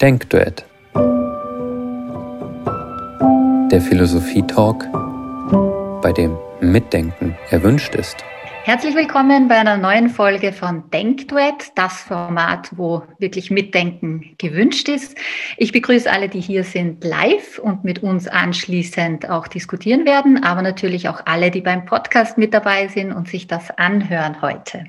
[0.00, 0.64] Denkduett.
[3.72, 4.86] Der Philosophie-Talk,
[6.02, 8.16] bei dem Mitdenken erwünscht ist.
[8.68, 15.16] Herzlich willkommen bei einer neuen Folge von Denkduett, das Format, wo wirklich Mitdenken gewünscht ist.
[15.56, 20.60] Ich begrüße alle, die hier sind live und mit uns anschließend auch diskutieren werden, aber
[20.60, 24.84] natürlich auch alle, die beim Podcast mit dabei sind und sich das anhören heute.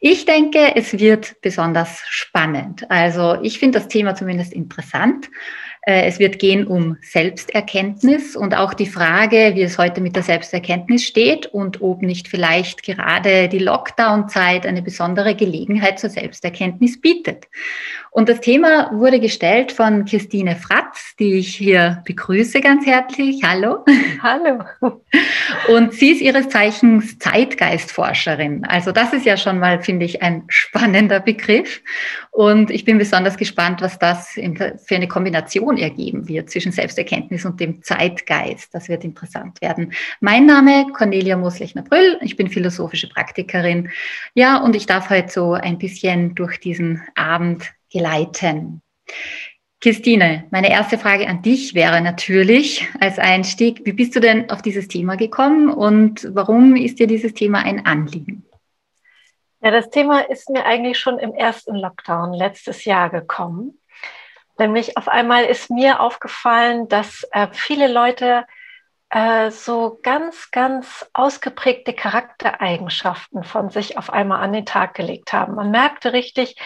[0.00, 2.90] Ich denke, es wird besonders spannend.
[2.90, 5.30] Also ich finde das Thema zumindest interessant.
[5.82, 10.22] Äh, es wird gehen um Selbsterkenntnis und auch die Frage, wie es heute mit der
[10.22, 17.46] Selbsterkenntnis steht und ob nicht vielleicht gerade die Lockdown-Zeit eine besondere Gelegenheit zur Selbsterkenntnis bietet.
[18.18, 23.44] Und das Thema wurde gestellt von Christine Fratz, die ich hier begrüße ganz herzlich.
[23.44, 23.84] Hallo.
[24.20, 24.64] Hallo.
[25.68, 28.64] Und sie ist ihres Zeichens Zeitgeistforscherin.
[28.64, 31.80] Also das ist ja schon mal, finde ich, ein spannender Begriff.
[32.32, 37.60] Und ich bin besonders gespannt, was das für eine Kombination ergeben wird zwischen Selbsterkenntnis und
[37.60, 38.74] dem Zeitgeist.
[38.74, 39.92] Das wird interessant werden.
[40.18, 42.18] Mein Name Cornelia Moslechner-Brüll.
[42.22, 43.90] Ich bin philosophische Praktikerin.
[44.34, 48.82] Ja, und ich darf heute so ein bisschen durch diesen Abend geleiten.
[49.80, 54.60] Christine, meine erste Frage an dich wäre natürlich als Einstieg, wie bist du denn auf
[54.60, 58.44] dieses Thema gekommen und warum ist dir dieses Thema ein Anliegen?
[59.60, 63.80] Ja, das Thema ist mir eigentlich schon im ersten Lockdown letztes Jahr gekommen.
[64.58, 68.46] Nämlich auf einmal ist mir aufgefallen, dass äh, viele Leute
[69.10, 75.54] äh, so ganz, ganz ausgeprägte Charaktereigenschaften von sich auf einmal an den Tag gelegt haben.
[75.54, 76.56] Man merkte richtig,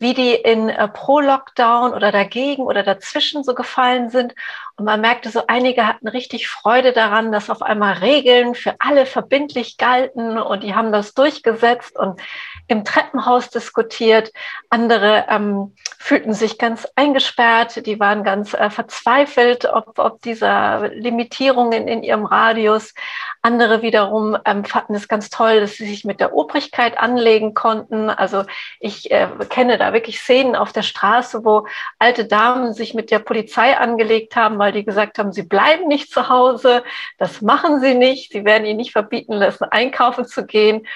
[0.00, 4.34] wie die in äh, Pro-Lockdown oder dagegen oder dazwischen so gefallen sind.
[4.76, 9.04] Und man merkte so, einige hatten richtig Freude daran, dass auf einmal Regeln für alle
[9.04, 12.18] verbindlich galten und die haben das durchgesetzt und
[12.66, 14.32] im Treppenhaus diskutiert.
[14.70, 21.86] Andere ähm, fühlten sich ganz eingesperrt, die waren ganz äh, verzweifelt, ob, ob dieser Limitierungen
[21.86, 22.94] in ihrem Radius.
[23.42, 28.10] Andere wiederum ähm, fanden es ganz toll, dass sie sich mit der Obrigkeit anlegen konnten.
[28.10, 28.44] Also
[28.80, 31.66] ich äh, kenne da wirklich Szenen auf der Straße, wo
[31.98, 36.10] alte Damen sich mit der Polizei angelegt haben, weil die gesagt haben, sie bleiben nicht
[36.10, 36.84] zu Hause,
[37.16, 40.86] das machen sie nicht, sie werden ihnen nicht verbieten lassen, einkaufen zu gehen.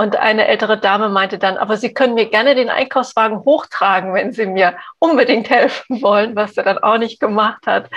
[0.00, 4.32] Und eine ältere Dame meinte dann, aber Sie können mir gerne den Einkaufswagen hochtragen, wenn
[4.32, 7.90] Sie mir unbedingt helfen wollen, was er dann auch nicht gemacht hat.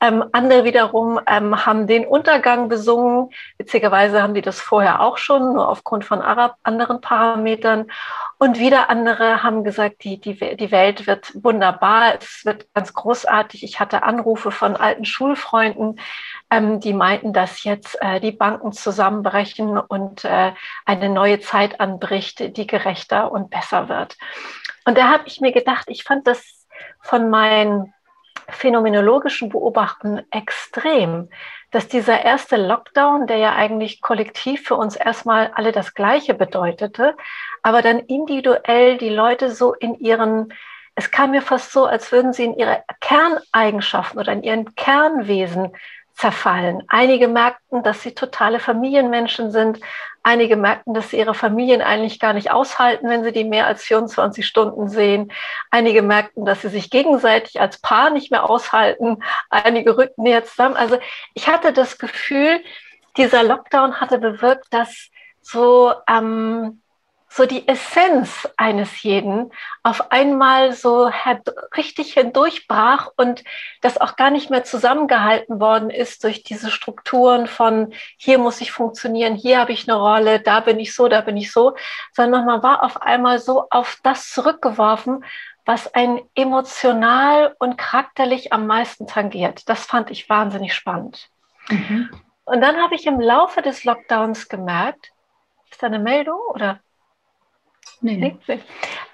[0.00, 3.30] Ähm, andere wiederum ähm, haben den Untergang besungen.
[3.56, 7.86] Witzigerweise haben die das vorher auch schon, nur aufgrund von Arab anderen Parametern.
[8.38, 13.62] Und wieder andere haben gesagt, die, die, die Welt wird wunderbar, es wird ganz großartig.
[13.62, 16.00] Ich hatte Anrufe von alten Schulfreunden,
[16.50, 20.52] ähm, die meinten, dass jetzt äh, die Banken zusammenbrechen und äh,
[20.84, 24.16] eine neue Zeit anbricht, die gerechter und besser wird.
[24.84, 26.66] Und da habe ich mir gedacht, ich fand das
[27.00, 27.94] von meinen
[28.48, 31.28] phänomenologischen Beobachten extrem,
[31.70, 37.16] dass dieser erste Lockdown, der ja eigentlich kollektiv für uns erstmal alle das Gleiche bedeutete,
[37.62, 40.52] aber dann individuell die Leute so in ihren,
[40.94, 45.72] es kam mir fast so, als würden sie in ihre Kerneigenschaften oder in ihren Kernwesen
[46.14, 46.82] zerfallen.
[46.88, 49.80] Einige merkten, dass sie totale Familienmenschen sind.
[50.22, 53.82] Einige merkten, dass sie ihre Familien eigentlich gar nicht aushalten, wenn sie die mehr als
[53.82, 55.32] 24 Stunden sehen.
[55.70, 59.22] Einige merkten, dass sie sich gegenseitig als Paar nicht mehr aushalten.
[59.50, 60.76] Einige rückten näher zusammen.
[60.76, 60.98] Also
[61.34, 62.60] ich hatte das Gefühl,
[63.16, 65.10] dieser Lockdown hatte bewirkt, dass
[65.42, 66.80] so ähm,
[67.34, 69.50] so die Essenz eines jeden
[69.82, 71.10] auf einmal so
[71.76, 73.42] richtig hindurchbrach und
[73.80, 78.70] das auch gar nicht mehr zusammengehalten worden ist durch diese Strukturen von hier muss ich
[78.70, 81.74] funktionieren, hier habe ich eine Rolle, da bin ich so, da bin ich so,
[82.12, 85.24] sondern man war auf einmal so auf das zurückgeworfen,
[85.64, 89.68] was ein emotional und charakterlich am meisten tangiert.
[89.68, 91.30] Das fand ich wahnsinnig spannend.
[91.68, 92.10] Mhm.
[92.44, 95.10] Und dann habe ich im Laufe des Lockdowns gemerkt,
[95.68, 96.78] ist da eine Meldung oder?
[98.04, 98.60] Nee, nee.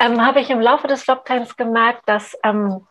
[0.01, 2.87] Ähm, habe ich im Laufe des Lockdowns gemerkt, dass ähm,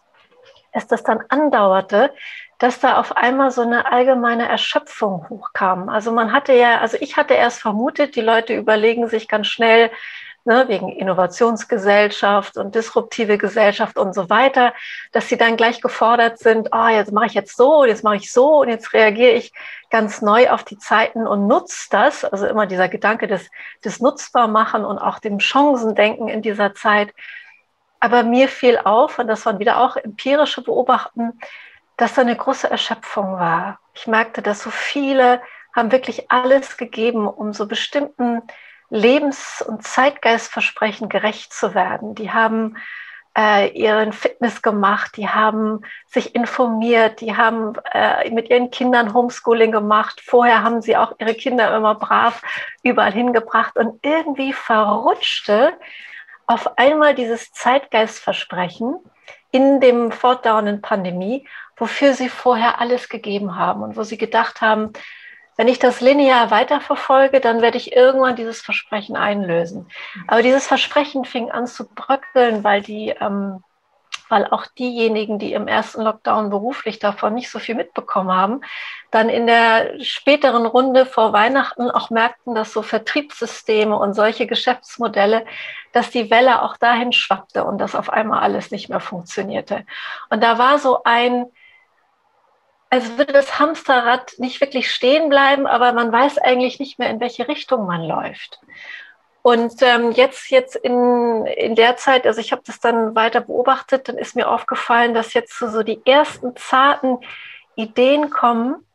[0.71, 2.13] es das dann andauerte,
[2.57, 5.89] dass da auf einmal so eine allgemeine Erschöpfung hochkam.
[5.89, 9.91] Also man hatte ja, also ich hatte erst vermutet, die Leute überlegen sich ganz schnell,
[10.45, 14.73] ne, wegen Innovationsgesellschaft und disruptive Gesellschaft und so weiter,
[15.11, 18.31] dass sie dann gleich gefordert sind, oh, jetzt mache ich jetzt so, jetzt mache ich
[18.31, 19.53] so und jetzt reagiere ich
[19.89, 22.23] ganz neu auf die Zeiten und nutze das.
[22.23, 23.49] Also immer dieser Gedanke des,
[23.83, 27.13] des Nutzbarmachen und auch dem Chancendenken in dieser Zeit.
[27.99, 31.39] Aber mir fiel auf, und das waren wieder auch empirische Beobachten,
[31.97, 33.79] dass da eine große Erschöpfung war.
[33.93, 35.41] Ich merkte, dass so viele
[35.75, 38.41] haben wirklich alles gegeben, um so bestimmten
[38.89, 42.15] Lebens- und Zeitgeistversprechen gerecht zu werden.
[42.15, 42.75] Die haben
[43.37, 49.71] äh, ihren Fitness gemacht, die haben sich informiert, die haben äh, mit ihren Kindern Homeschooling
[49.71, 50.21] gemacht.
[50.23, 52.41] Vorher haben sie auch ihre Kinder immer brav
[52.83, 55.73] überall hingebracht und irgendwie verrutschte
[56.47, 58.95] auf einmal dieses Zeitgeistversprechen
[59.51, 61.47] in dem fortdauernden Pandemie,
[61.77, 64.91] wofür sie vorher alles gegeben haben und wo sie gedacht haben,
[65.59, 69.89] wenn ich das linear weiterverfolge, dann werde ich irgendwann dieses Versprechen einlösen.
[70.25, 73.61] Aber dieses Versprechen fing an zu bröckeln, weil die, ähm,
[74.29, 78.61] weil auch diejenigen, die im ersten Lockdown beruflich davon nicht so viel mitbekommen haben,
[79.11, 85.43] dann in der späteren Runde vor Weihnachten auch merkten, dass so Vertriebssysteme und solche Geschäftsmodelle,
[85.91, 89.85] dass die Welle auch dahin schwappte und dass auf einmal alles nicht mehr funktionierte.
[90.29, 91.47] Und da war so ein,
[92.89, 97.19] als würde das Hamsterrad nicht wirklich stehen bleiben, aber man weiß eigentlich nicht mehr, in
[97.19, 98.59] welche Richtung man läuft.
[99.41, 104.09] Und ähm, jetzt, jetzt in, in der Zeit, also ich habe das dann weiter beobachtet,
[104.09, 107.19] dann ist mir aufgefallen, dass jetzt so, so die ersten zarten
[107.75, 108.85] Ideen kommen,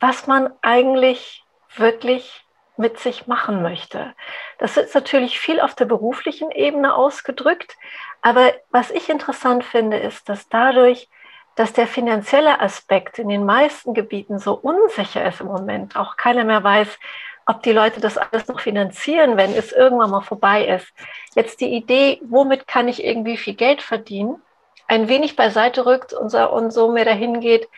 [0.00, 1.44] was man eigentlich
[1.76, 2.44] wirklich
[2.76, 4.14] mit sich machen möchte.
[4.58, 7.76] Das ist natürlich viel auf der beruflichen Ebene ausgedrückt,
[8.22, 11.08] aber was ich interessant finde, ist, dass dadurch
[11.56, 15.96] dass der finanzielle Aspekt in den meisten Gebieten so unsicher ist im Moment.
[15.96, 16.98] Auch keiner mehr weiß,
[17.46, 20.86] ob die Leute das alles noch finanzieren, wenn es irgendwann mal vorbei ist.
[21.34, 24.40] Jetzt die Idee, womit kann ich irgendwie viel Geld verdienen,
[24.86, 27.68] ein wenig beiseite rückt und so, und so mir dahin geht,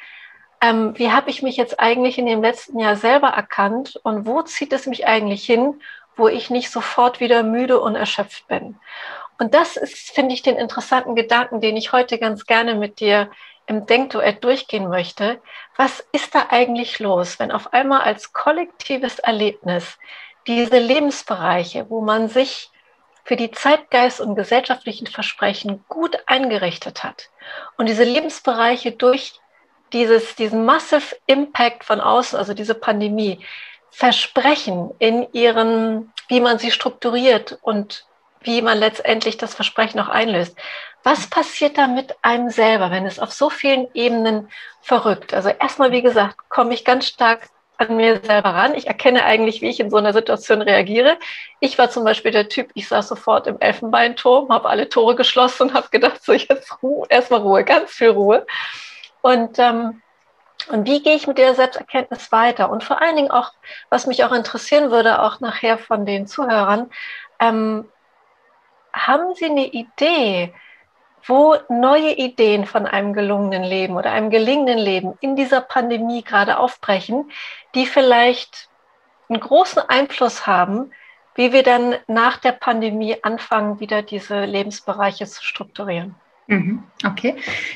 [0.61, 4.43] ähm, wie habe ich mich jetzt eigentlich in dem letzten Jahr selber erkannt und wo
[4.43, 5.81] zieht es mich eigentlich hin,
[6.17, 8.77] wo ich nicht sofort wieder müde und erschöpft bin.
[9.39, 13.31] Und das ist, finde ich, den interessanten Gedanken, den ich heute ganz gerne mit dir
[13.69, 15.41] im Denkduett durchgehen möchte,
[15.77, 19.99] was ist da eigentlich los, wenn auf einmal als kollektives Erlebnis
[20.47, 22.71] diese Lebensbereiche, wo man sich
[23.25, 27.29] für die Zeitgeist und gesellschaftlichen Versprechen gut eingerichtet hat
[27.77, 29.39] und diese Lebensbereiche durch
[29.93, 33.45] dieses, diesen Massive Impact von außen, also diese Pandemie,
[33.91, 38.07] Versprechen in ihren, wie man sie strukturiert und
[38.41, 40.57] wie man letztendlich das Versprechen auch einlöst.
[41.11, 44.51] Was passiert da mit einem selber, wenn es auf so vielen Ebenen
[44.83, 45.33] verrückt?
[45.33, 48.75] Also erstmal, wie gesagt, komme ich ganz stark an mir selber ran.
[48.75, 51.17] Ich erkenne eigentlich, wie ich in so einer Situation reagiere.
[51.61, 55.69] Ich war zum Beispiel der Typ, ich saß sofort im Elfenbeinturm, habe alle Tore geschlossen
[55.69, 58.47] und habe gedacht, so jetzt Ruhe, erstmal Ruhe, ganz viel Ruhe.
[59.23, 60.03] Und, ähm,
[60.69, 62.69] und wie gehe ich mit der Selbsterkenntnis weiter?
[62.69, 63.53] Und vor allen Dingen auch,
[63.89, 66.91] was mich auch interessieren würde, auch nachher von den Zuhörern,
[67.41, 67.89] ähm,
[68.93, 70.53] haben Sie eine Idee,
[71.29, 76.59] wo neue Ideen von einem gelungenen Leben oder einem gelingenden Leben in dieser Pandemie gerade
[76.59, 77.31] aufbrechen,
[77.75, 78.69] die vielleicht
[79.29, 80.91] einen großen Einfluss haben,
[81.35, 86.15] wie wir dann nach der Pandemie anfangen, wieder diese Lebensbereiche zu strukturieren.
[86.51, 87.35] Mhm, okay,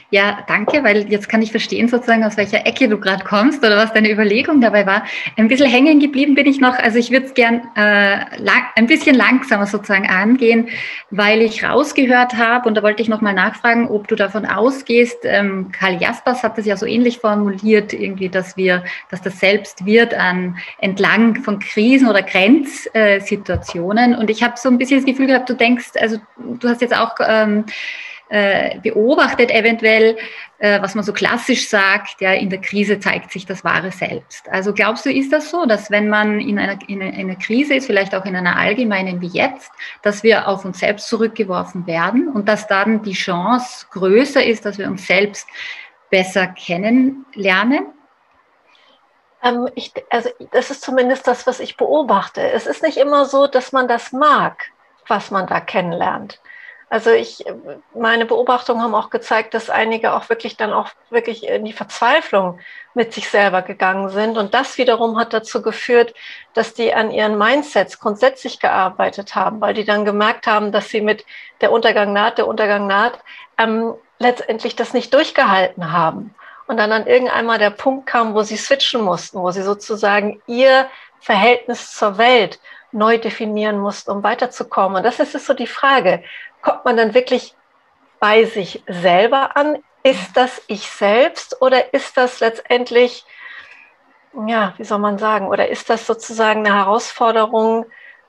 [0.09, 3.77] ja, danke, weil jetzt kann ich verstehen sozusagen, aus welcher Ecke du gerade kommst oder
[3.77, 5.05] was deine Überlegung dabei war.
[5.37, 8.87] Ein bisschen hängen geblieben bin ich noch, also ich würde es gern äh, lang, ein
[8.87, 10.71] bisschen langsamer sozusagen angehen,
[11.11, 15.71] weil ich rausgehört habe und da wollte ich nochmal nachfragen, ob du davon ausgehst, ähm,
[15.71, 20.15] Karl Jaspers hat das ja so ähnlich formuliert, irgendwie, dass wir, dass das selbst wird
[20.15, 24.15] an entlang von Krisen oder Grenzsituationen.
[24.15, 26.97] Und ich habe so ein bisschen das Gefühl gehabt, du denkst, also du hast jetzt
[26.97, 27.67] auch ähm,
[28.33, 30.17] äh, beobachtet eventuell,
[30.59, 34.49] äh, was man so klassisch sagt, ja, in der Krise zeigt sich das wahre Selbst.
[34.49, 37.85] Also glaubst du, ist das so, dass wenn man in einer, in einer Krise ist,
[37.85, 39.71] vielleicht auch in einer allgemeinen wie jetzt,
[40.01, 44.79] dass wir auf uns selbst zurückgeworfen werden und dass dann die Chance größer ist, dass
[44.79, 45.47] wir uns selbst
[46.09, 47.85] besser kennenlernen?
[49.43, 52.41] Ähm, ich, also das ist zumindest das, was ich beobachte.
[52.41, 54.71] Es ist nicht immer so, dass man das mag,
[55.07, 56.41] was man da kennenlernt.
[56.93, 57.43] Also ich,
[57.95, 62.61] meine Beobachtungen haben auch gezeigt, dass einige auch wirklich dann auch wirklich in die Verzweiflung
[62.93, 64.37] mit sich selber gegangen sind.
[64.37, 66.13] Und das wiederum hat dazu geführt,
[66.53, 71.01] dass die an ihren Mindsets grundsätzlich gearbeitet haben, weil die dann gemerkt haben, dass sie
[71.01, 71.25] mit
[71.63, 73.19] der Untergang naht, der Untergang naht,
[73.57, 76.35] ähm, letztendlich das nicht durchgehalten haben.
[76.67, 80.91] Und dann an irgendeinmal der Punkt kam, wo sie switchen mussten, wo sie sozusagen ihr
[81.21, 82.61] Verhältnis zur Welt
[82.93, 84.99] neu definieren mussten, um weiterzukommen.
[84.99, 86.23] Und das ist so die Frage
[86.63, 87.55] kommt man dann wirklich
[88.21, 89.79] bei sich selber an?
[90.05, 93.25] Ist das ich selbst oder ist das letztendlich,
[94.47, 97.87] ja, wie soll man sagen, oder ist das sozusagen eine Herausforderung,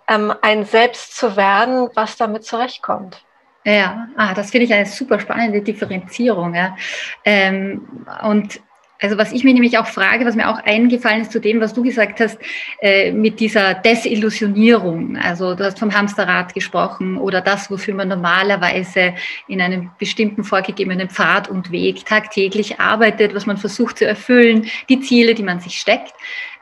[0.08, 3.24] ähm, ein Selbst zu werden, was damit zurechtkommt?
[3.66, 6.54] Ja, ah, das finde ich eine super spannende Differenzierung.
[6.54, 6.76] Ja.
[7.24, 8.60] Ähm, und
[9.04, 11.74] Also was ich mir nämlich auch frage, was mir auch eingefallen ist zu dem, was
[11.74, 12.40] du gesagt hast,
[12.82, 15.18] äh, mit dieser Desillusionierung.
[15.18, 19.14] Also du hast vom Hamsterrad gesprochen oder das, wofür man normalerweise
[19.50, 25.02] in einem bestimmten vorgegebenen Pfad und Weg tagtäglich arbeitet, was man versucht zu erfüllen, die
[25.02, 26.14] Ziele, die man sich steckt.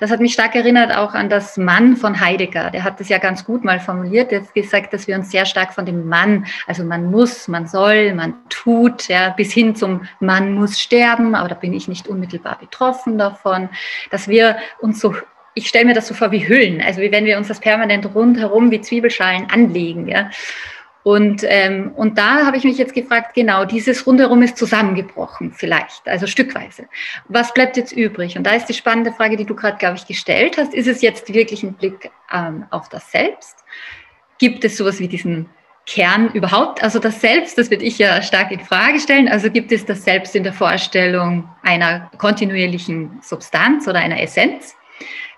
[0.02, 2.72] Das hat mich stark erinnert auch an das Mann von Heidegger.
[2.72, 4.32] Der hat das ja ganz gut mal formuliert.
[4.32, 7.68] Er hat gesagt, dass wir uns sehr stark von dem Mann, also man muss, man
[7.68, 12.08] soll, man tut, ja, bis hin zum Mann muss sterben, aber da bin ich nicht
[12.08, 13.70] unmittelbar betroffen davon,
[14.10, 15.14] dass wir uns so
[15.54, 18.16] ich stelle mir das so vor wie Hüllen, also wie wenn wir uns das permanent
[18.16, 20.08] rundherum wie Zwiebelschalen anlegen.
[20.08, 20.32] Ja.
[21.04, 26.08] Und, ähm, und da habe ich mich jetzt gefragt, genau, dieses Rundherum ist zusammengebrochen vielleicht,
[26.08, 26.88] also stückweise.
[27.28, 28.38] Was bleibt jetzt übrig?
[28.38, 30.74] Und da ist die spannende Frage, die du gerade, glaube ich, gestellt hast.
[30.74, 33.58] Ist es jetzt wirklich ein Blick ähm, auf das Selbst?
[34.38, 35.50] Gibt es sowas wie diesen
[35.88, 36.84] Kern überhaupt?
[36.84, 39.28] Also das Selbst, das würde ich ja stark in Frage stellen.
[39.28, 44.76] Also gibt es das Selbst in der Vorstellung einer kontinuierlichen Substanz oder einer Essenz?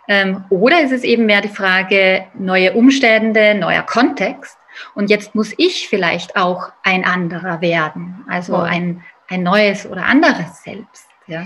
[0.10, 4.58] Ähm, oder ist es eben mehr die Frage neue Umstände, neuer Kontext?
[4.96, 10.64] Und jetzt muss ich vielleicht auch ein anderer werden, also ein, ein neues oder anderes
[10.64, 11.08] Selbst.
[11.28, 11.44] Ja.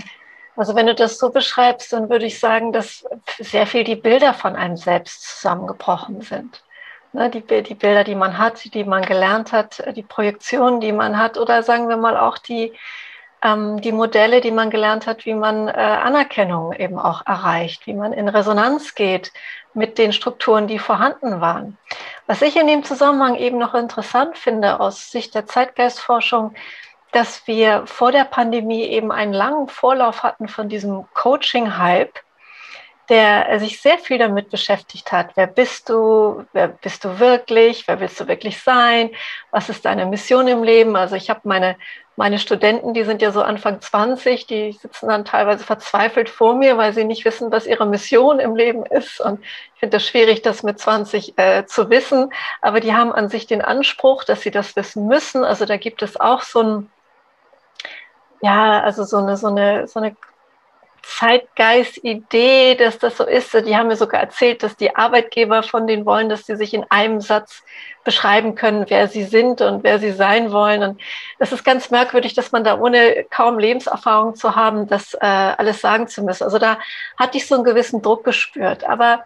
[0.56, 3.04] Also wenn du das so beschreibst, dann würde ich sagen, dass
[3.38, 6.64] sehr viel die Bilder von einem selbst zusammengebrochen sind.
[7.12, 11.16] Ne, die, die Bilder, die man hat, die man gelernt hat, die Projektionen, die man
[11.16, 12.72] hat, oder sagen wir mal auch die,
[13.44, 18.12] die Modelle, die man gelernt hat, wie man äh, Anerkennung eben auch erreicht, wie man
[18.12, 19.32] in Resonanz geht
[19.74, 21.78] mit den Strukturen, die vorhanden waren.
[22.26, 26.54] Was ich in dem Zusammenhang eben noch interessant finde aus Sicht der Zeitgeistforschung,
[27.12, 32.18] dass wir vor der Pandemie eben einen langen Vorlauf hatten von diesem Coaching-Hype,
[33.08, 35.30] der sich sehr viel damit beschäftigt hat.
[35.36, 36.44] Wer bist du?
[36.52, 37.88] Wer bist du wirklich?
[37.88, 39.10] Wer willst du wirklich sein?
[39.50, 40.96] Was ist deine Mission im Leben?
[40.96, 41.76] Also ich habe meine
[42.18, 46.76] meine Studenten, die sind ja so Anfang 20, die sitzen dann teilweise verzweifelt vor mir,
[46.76, 49.20] weil sie nicht wissen, was ihre Mission im Leben ist.
[49.20, 52.30] Und ich finde das schwierig, das mit 20 äh, zu wissen.
[52.60, 55.44] Aber die haben an sich den Anspruch, dass sie das wissen müssen.
[55.44, 56.90] Also da gibt es auch so ein,
[58.42, 60.16] ja, also so eine, so eine, so eine
[61.08, 63.54] Zeitgeist-Idee, dass das so ist.
[63.54, 66.84] Die haben mir sogar erzählt, dass die Arbeitgeber von denen wollen, dass sie sich in
[66.90, 67.64] einem Satz
[68.04, 70.82] beschreiben können, wer sie sind und wer sie sein wollen.
[70.82, 71.00] Und
[71.38, 75.80] das ist ganz merkwürdig, dass man da ohne kaum Lebenserfahrung zu haben, das äh, alles
[75.80, 76.44] sagen zu müssen.
[76.44, 76.78] Also da
[77.16, 78.84] hatte ich so einen gewissen Druck gespürt.
[78.84, 79.24] Aber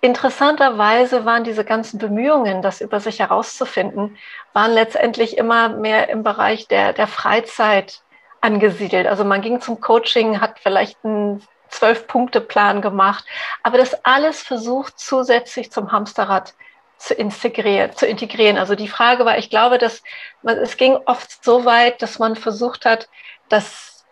[0.00, 4.16] interessanterweise waren diese ganzen Bemühungen, das über sich herauszufinden,
[4.54, 8.00] waren letztendlich immer mehr im Bereich der, der Freizeit
[8.40, 9.06] angesiedelt.
[9.06, 13.24] Also man ging zum Coaching, hat vielleicht einen Zwölf-Punkte-Plan gemacht,
[13.62, 16.54] aber das alles versucht zusätzlich zum Hamsterrad
[16.98, 18.58] zu integrieren, zu integrieren.
[18.58, 20.02] Also die Frage war, ich glaube, dass
[20.42, 23.08] man, es ging oft so weit, dass man versucht hat,
[23.48, 24.04] das,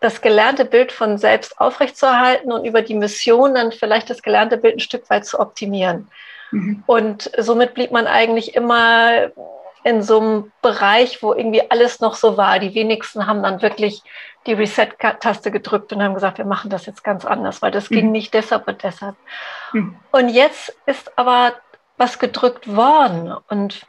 [0.00, 4.76] das gelernte Bild von selbst aufrechtzuerhalten und über die Mission dann vielleicht das gelernte Bild
[4.76, 6.08] ein Stück weit zu optimieren.
[6.52, 6.82] Mhm.
[6.86, 9.30] Und somit blieb man eigentlich immer
[9.84, 12.58] in so einem Bereich, wo irgendwie alles noch so war.
[12.58, 14.02] Die wenigsten haben dann wirklich
[14.46, 17.94] die Reset-Taste gedrückt und haben gesagt, wir machen das jetzt ganz anders, weil das mhm.
[17.94, 19.16] ging nicht deshalb und deshalb.
[19.72, 19.96] Mhm.
[20.10, 21.54] Und jetzt ist aber
[21.96, 23.86] was gedrückt worden und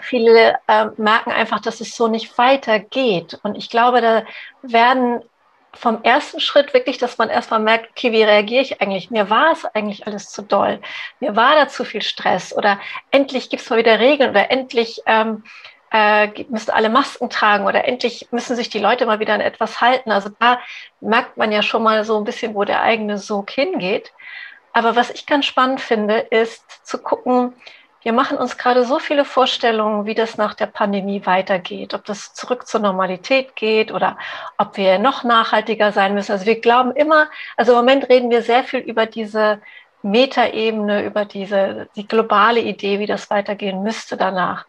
[0.00, 3.38] viele äh, merken einfach, dass es so nicht weitergeht.
[3.42, 4.22] Und ich glaube, da
[4.62, 5.22] werden
[5.74, 9.10] vom ersten Schritt wirklich, dass man erstmal merkt, okay, wie reagiere ich eigentlich?
[9.10, 10.80] Mir war es eigentlich alles zu doll.
[11.20, 12.78] Mir war da zu viel Stress oder
[13.10, 15.44] endlich gibt es mal wieder Regeln oder endlich ähm,
[15.94, 19.80] äh, müssen alle Masken tragen oder endlich müssen sich die Leute mal wieder an etwas
[19.80, 20.10] halten.
[20.10, 20.58] Also da
[21.00, 24.12] merkt man ja schon mal so ein bisschen, wo der eigene Sog hingeht.
[24.72, 27.54] Aber was ich ganz spannend finde, ist zu gucken,
[28.04, 32.34] wir machen uns gerade so viele Vorstellungen, wie das nach der Pandemie weitergeht, ob das
[32.34, 34.18] zurück zur Normalität geht oder
[34.58, 36.32] ob wir noch nachhaltiger sein müssen.
[36.32, 39.62] Also wir glauben immer, also im Moment reden wir sehr viel über diese
[40.02, 44.66] Metaebene, über diese die globale Idee, wie das weitergehen müsste danach.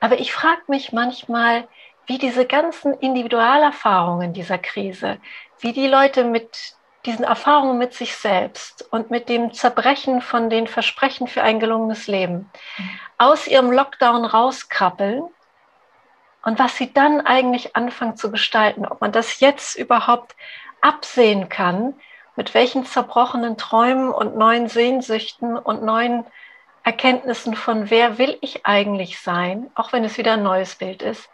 [0.00, 1.68] Aber ich frage mich manchmal,
[2.06, 5.18] wie diese ganzen Individualerfahrungen dieser Krise,
[5.60, 6.74] wie die Leute mit
[7.04, 12.06] diesen Erfahrungen mit sich selbst und mit dem Zerbrechen von den Versprechen für ein gelungenes
[12.06, 12.50] Leben
[13.18, 15.24] aus ihrem Lockdown rauskrabbeln
[16.44, 20.34] und was sie dann eigentlich anfangen zu gestalten, ob man das jetzt überhaupt
[20.80, 21.94] absehen kann,
[22.36, 26.24] mit welchen zerbrochenen Träumen und neuen Sehnsüchten und neuen
[26.82, 31.28] Erkenntnissen von wer will ich eigentlich sein, auch wenn es wieder ein neues Bild ist,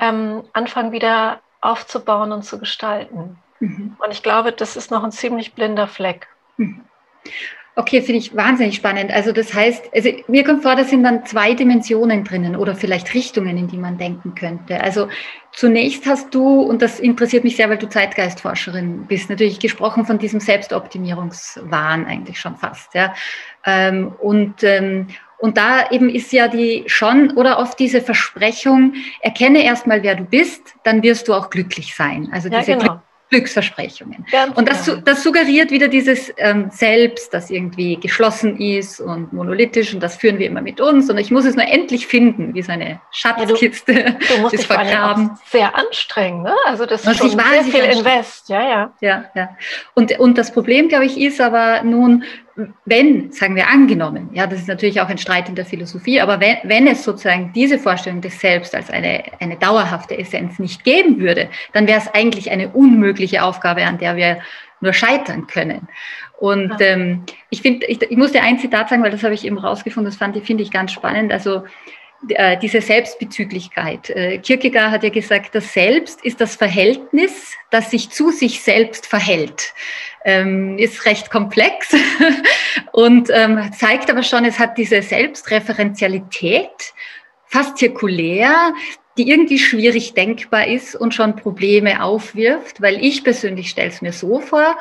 [0.00, 3.38] ähm, anfangen wieder aufzubauen und zu gestalten.
[3.60, 3.96] Mhm.
[3.98, 6.28] Und ich glaube, das ist noch ein ziemlich blinder Fleck.
[6.56, 6.82] Mhm.
[7.78, 9.12] Okay, finde ich wahnsinnig spannend.
[9.12, 13.14] Also das heißt, also mir kommt vor, da sind dann zwei Dimensionen drinnen oder vielleicht
[13.14, 14.80] Richtungen, in die man denken könnte.
[14.80, 15.06] Also
[15.52, 20.18] zunächst hast du, und das interessiert mich sehr, weil du Zeitgeistforscherin bist, natürlich gesprochen von
[20.18, 22.94] diesem Selbstoptimierungswahn eigentlich schon fast.
[22.94, 23.14] Ja.
[23.64, 25.06] Ähm, und, ähm,
[25.38, 30.24] und da eben ist ja die schon oder oft diese Versprechung, erkenne erstmal, wer du
[30.24, 32.28] bist, dann wirst du auch glücklich sein.
[32.32, 33.02] Also diese ja, genau.
[33.30, 34.24] Glücksversprechungen.
[34.30, 35.00] Ganz und das, genau.
[35.04, 40.38] das suggeriert wieder dieses ähm, Selbst, das irgendwie geschlossen ist und monolithisch und das führen
[40.38, 43.92] wir immer mit uns und ich muss es nur endlich finden, wie so eine Schatzkiste.
[43.92, 45.38] Ja, du, du musst dich vergraben.
[45.46, 46.54] sehr anstrengen, ne?
[46.66, 48.92] Also das ist schon sehr viel Invest, ja, ja.
[49.00, 49.56] Ja, ja.
[49.94, 52.24] Und, und das Problem, glaube ich, ist aber nun,
[52.84, 56.40] wenn, sagen wir angenommen, ja, das ist natürlich auch ein Streit in der Philosophie, aber
[56.40, 61.20] wenn, wenn es sozusagen diese Vorstellung des Selbst als eine, eine dauerhafte Essenz nicht geben
[61.20, 64.38] würde, dann wäre es eigentlich eine unmögliche Aufgabe, an der wir
[64.80, 65.88] nur scheitern können.
[66.38, 69.44] Und ähm, ich finde, ich, ich muss dir ein Zitat sagen, weil das habe ich
[69.44, 71.32] eben rausgefunden, das fand ich, finde ich ganz spannend.
[71.32, 71.64] Also
[72.20, 74.10] diese Selbstbezüglichkeit.
[74.10, 79.06] Äh, Kierkegaard hat ja gesagt, das Selbst ist das Verhältnis, das sich zu sich selbst
[79.06, 79.72] verhält.
[80.24, 81.94] Ähm, ist recht komplex
[82.92, 86.92] und ähm, zeigt aber schon, es hat diese Selbstreferenzialität,
[87.46, 88.74] fast zirkulär,
[89.16, 94.12] die irgendwie schwierig denkbar ist und schon Probleme aufwirft, weil ich persönlich stelle es mir
[94.12, 94.76] so vor,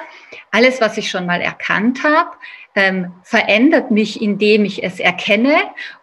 [0.52, 2.32] alles, was ich schon mal erkannt habe,
[2.78, 5.56] ähm, verändert mich, indem ich es erkenne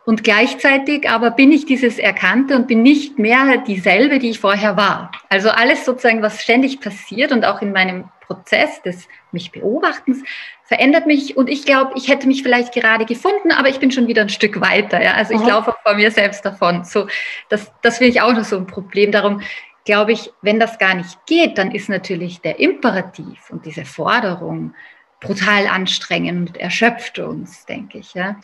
[0.05, 4.77] und gleichzeitig aber bin ich dieses Erkannte und bin nicht mehr dieselbe, die ich vorher
[4.77, 5.13] war.
[5.29, 10.25] Also alles sozusagen, was ständig passiert und auch in meinem Prozess des mich Beobachtens
[10.65, 14.09] verändert mich und ich glaube, ich hätte mich vielleicht gerade gefunden, aber ich bin schon
[14.09, 15.01] wieder ein Stück weiter.
[15.01, 15.15] Ja?
[15.15, 15.49] Also ich mhm.
[15.49, 16.83] laufe vor mir selbst davon.
[16.83, 17.07] So,
[17.51, 19.13] das, das finde ich auch noch so ein Problem.
[19.13, 19.43] Darum
[19.85, 24.75] glaube ich, wenn das gar nicht geht, dann ist natürlich der Imperativ und diese Forderung
[25.21, 28.15] brutal anstrengend und erschöpft uns, denke ich.
[28.15, 28.37] Ja.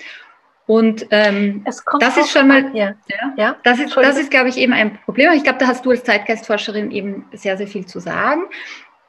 [0.66, 1.64] Und ähm,
[1.98, 2.94] das ist schon mal, ja,
[3.36, 5.32] ja, das ist, das ist, glaube ich, eben ein Problem.
[5.32, 8.42] Ich glaube, da hast du als Zeitgeistforscherin eben sehr, sehr viel zu sagen.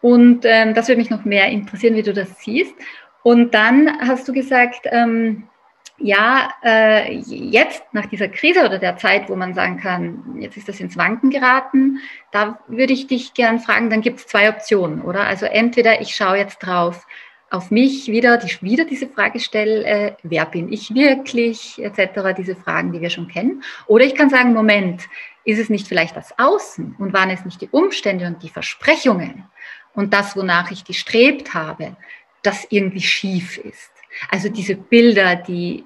[0.01, 2.73] Und ähm, das würde mich noch mehr interessieren, wie du das siehst.
[3.21, 5.47] Und dann hast du gesagt, ähm,
[6.03, 10.67] ja, äh, jetzt nach dieser Krise oder der Zeit, wo man sagen kann, jetzt ist
[10.67, 11.99] das ins Wanken geraten,
[12.31, 15.27] da würde ich dich gern fragen, dann gibt es zwei Optionen, oder?
[15.27, 17.05] Also entweder ich schaue jetzt drauf,
[17.51, 22.55] auf mich wieder, die, wieder diese Frage stelle, äh, wer bin ich wirklich, etc., diese
[22.55, 23.61] Fragen, die wir schon kennen.
[23.87, 25.01] Oder ich kann sagen, Moment,
[25.43, 29.45] ist es nicht vielleicht das Außen und waren es nicht die Umstände und die Versprechungen
[29.93, 31.97] und das, wonach ich gestrebt habe,
[32.41, 33.91] das irgendwie schief ist.
[34.29, 35.85] Also diese Bilder, die,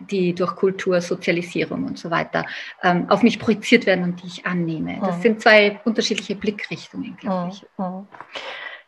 [0.00, 2.46] die durch Kultur, Sozialisierung und so weiter
[2.82, 4.98] ähm, auf mich projiziert werden und die ich annehme.
[5.00, 5.22] Das mhm.
[5.22, 7.66] sind zwei unterschiedliche Blickrichtungen, glaube ich.
[7.76, 8.06] Mhm.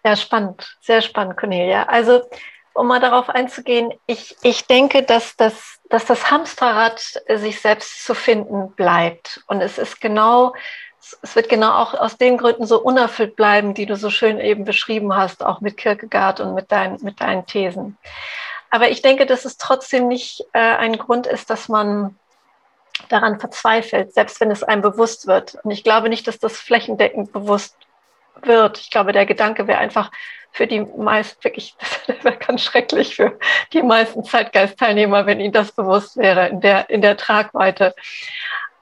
[0.04, 1.84] Ja, spannend, sehr spannend, Cornelia.
[1.84, 2.22] Also,
[2.74, 8.14] um mal darauf einzugehen, ich, ich denke, dass das, dass das Hamsterrad sich selbst zu
[8.14, 9.42] finden bleibt.
[9.46, 10.54] Und es ist genau,
[11.22, 14.64] es wird genau auch aus den Gründen so unerfüllt bleiben, die du so schön eben
[14.64, 17.96] beschrieben hast, auch mit Kierkegaard und mit, dein, mit deinen Thesen.
[18.70, 22.18] Aber ich denke, dass es trotzdem nicht äh, ein Grund ist, dass man
[23.08, 25.56] daran verzweifelt, selbst wenn es einem bewusst wird.
[25.62, 27.76] Und ich glaube nicht, dass das flächendeckend bewusst
[28.42, 28.78] wird.
[28.78, 30.10] Ich glaube, der Gedanke wäre einfach
[30.52, 31.74] für die meisten wirklich,
[32.06, 33.38] das wäre ganz schrecklich für
[33.72, 37.94] die meisten Zeitgeistteilnehmer, wenn ihnen das bewusst wäre in der, in der Tragweite.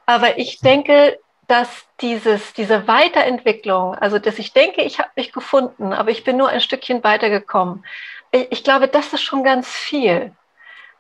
[0.07, 1.69] Aber ich denke, dass
[2.01, 6.49] dieses, diese Weiterentwicklung, also dass ich denke, ich habe mich gefunden, aber ich bin nur
[6.49, 7.85] ein Stückchen weitergekommen.
[8.31, 10.33] Ich, ich glaube, das ist schon ganz viel.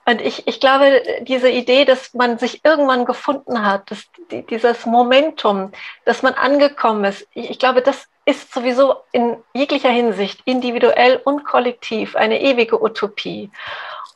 [0.05, 4.05] Und ich, ich glaube, diese Idee, dass man sich irgendwann gefunden hat, dass,
[4.51, 5.71] dieses Momentum,
[6.05, 11.45] dass man angekommen ist, ich, ich glaube, das ist sowieso in jeglicher Hinsicht individuell und
[11.45, 13.51] kollektiv eine ewige Utopie.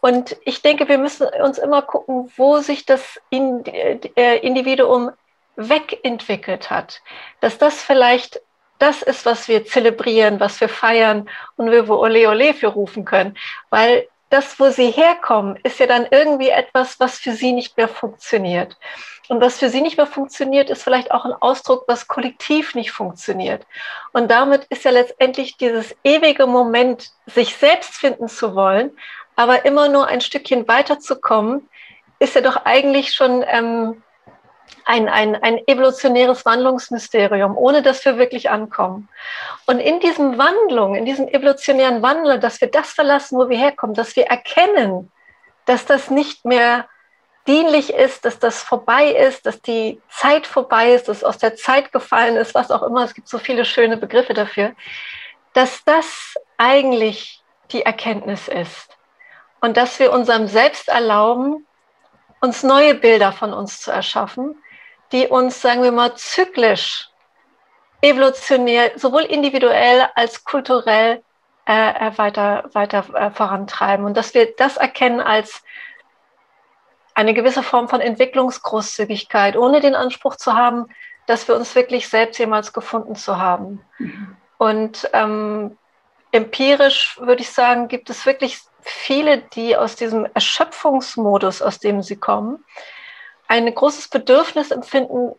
[0.01, 5.11] Und ich denke, wir müssen uns immer gucken, wo sich das äh, Individuum
[5.57, 7.03] wegentwickelt hat.
[7.41, 8.41] Dass das vielleicht
[8.79, 13.05] das ist, was wir zelebrieren, was wir feiern und wir wo Ole Ole für rufen
[13.05, 13.37] können.
[13.71, 17.89] Weil das, wo sie herkommen, ist ja dann irgendwie etwas, was für sie nicht mehr
[17.89, 18.77] funktioniert.
[19.29, 22.93] Und was für sie nicht mehr funktioniert, ist vielleicht auch ein Ausdruck, was kollektiv nicht
[22.93, 23.67] funktioniert.
[24.13, 28.97] Und damit ist ja letztendlich dieses ewige Moment, sich selbst finden zu wollen,
[29.35, 31.69] aber immer nur ein Stückchen weiterzukommen,
[32.19, 34.03] ist ja doch eigentlich schon ähm,
[34.85, 39.09] ein, ein, ein evolutionäres Wandlungsmysterium, ohne dass wir wirklich ankommen.
[39.67, 43.95] Und in diesem Wandlung, in diesem evolutionären Wandel, dass wir das verlassen, wo wir herkommen,
[43.95, 45.11] dass wir erkennen,
[45.65, 46.87] dass das nicht mehr
[47.47, 51.93] dienlich ist, dass das vorbei ist, dass die Zeit vorbei ist, dass aus der Zeit
[51.93, 53.05] gefallen ist, was auch immer.
[53.05, 54.73] Es gibt so viele schöne Begriffe dafür,
[55.53, 58.97] dass das eigentlich die Erkenntnis ist.
[59.61, 61.66] und dass wir unserem Selbst erlauben,
[62.41, 64.55] uns neue Bilder von uns zu erschaffen,
[65.13, 67.09] die uns, sagen wir mal, zyklisch,
[68.01, 71.23] evolutionär, sowohl individuell als kulturell
[71.67, 74.05] äh, äh weiter, weiter äh, vorantreiben.
[74.05, 75.63] Und dass wir das erkennen als
[77.15, 80.87] eine gewisse Form von Entwicklungsgroßzügigkeit, ohne den Anspruch zu haben,
[81.27, 83.83] dass wir uns wirklich selbst jemals gefunden zu haben.
[83.99, 84.37] Mhm.
[84.59, 85.79] Und ähm,
[86.33, 92.17] empirisch würde ich sagen, gibt es wirklich viele, die aus diesem Erschöpfungsmodus, aus dem sie
[92.17, 92.65] kommen,
[93.49, 95.33] ein großes Bedürfnis empfinden,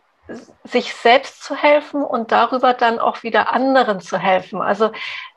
[0.64, 4.60] sich selbst zu helfen und darüber dann auch wieder anderen zu helfen.
[4.60, 4.90] Also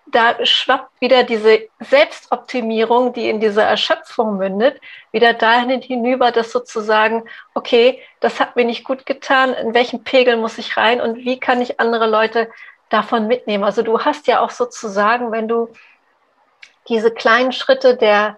[0.07, 7.23] da schwappt wieder diese Selbstoptimierung, die in dieser Erschöpfung mündet, wieder dahin hinüber, dass sozusagen,
[7.53, 11.39] okay, das hat mir nicht gut getan, in welchen Pegel muss ich rein und wie
[11.39, 12.49] kann ich andere Leute
[12.91, 13.63] davon mitnehmen?
[13.63, 15.69] Also du hast ja auch sozusagen, wenn du
[16.87, 18.37] diese kleinen Schritte der,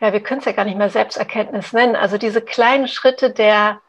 [0.00, 3.80] ja, wir können es ja gar nicht mehr Selbsterkenntnis nennen, also diese kleinen Schritte der,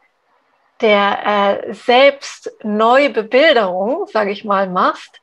[0.80, 5.20] der äh, Selbstneubebilderung, sage ich mal, machst,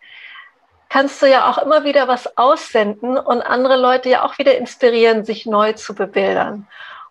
[0.89, 5.25] kannst du ja auch immer wieder was aussenden und andere Leute ja auch wieder inspirieren,
[5.25, 6.65] sich neu zu bebildern.